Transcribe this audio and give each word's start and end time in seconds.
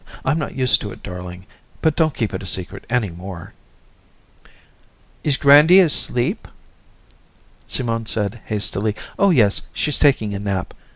"I'm 0.25 0.39
not 0.39 0.55
used 0.55 0.81
to 0.81 0.91
it, 0.91 1.03
darling. 1.03 1.45
But 1.83 1.95
don't 1.95 2.15
keep 2.15 2.33
it 2.33 2.43
secret 2.47 2.85
any 2.89 3.09
more." 3.11 3.53
"Is 5.23 5.37
Grandy 5.37 5.77
asleep?" 5.79 6.47
Simone 7.67 8.07
said 8.07 8.41
hastily, 8.45 8.95
"Oh 9.19 9.29
yes, 9.29 9.61
she's 9.75 9.99
taking 9.99 10.33
a 10.33 10.39
nap. 10.39 10.73